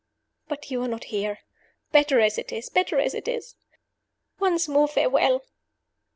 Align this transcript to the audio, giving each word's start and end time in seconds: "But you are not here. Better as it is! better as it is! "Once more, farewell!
"But 0.47 0.71
you 0.71 0.81
are 0.81 0.87
not 0.87 1.03
here. 1.13 1.41
Better 1.91 2.19
as 2.21 2.39
it 2.39 2.51
is! 2.51 2.69
better 2.69 2.99
as 2.99 3.13
it 3.13 3.27
is! 3.27 3.53
"Once 4.39 4.67
more, 4.67 4.87
farewell! 4.87 5.43